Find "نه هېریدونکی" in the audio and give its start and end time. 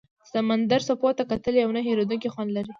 1.75-2.31